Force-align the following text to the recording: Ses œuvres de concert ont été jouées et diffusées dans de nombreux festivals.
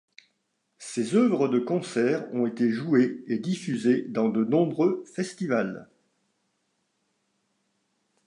Ses 0.79 1.13
œuvres 1.13 1.47
de 1.47 1.59
concert 1.59 2.27
ont 2.33 2.47
été 2.47 2.71
jouées 2.71 3.23
et 3.27 3.37
diffusées 3.37 4.01
dans 4.09 4.29
de 4.29 4.43
nombreux 4.43 5.03
festivals. 5.05 5.89